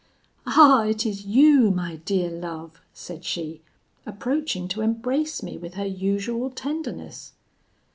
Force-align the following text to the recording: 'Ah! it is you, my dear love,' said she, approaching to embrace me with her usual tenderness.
'Ah! 0.47 0.81
it 0.85 1.05
is 1.05 1.27
you, 1.27 1.69
my 1.69 1.97
dear 1.97 2.31
love,' 2.31 2.81
said 2.91 3.23
she, 3.23 3.61
approaching 4.03 4.67
to 4.67 4.81
embrace 4.81 5.43
me 5.43 5.59
with 5.59 5.75
her 5.75 5.85
usual 5.85 6.49
tenderness. 6.49 7.33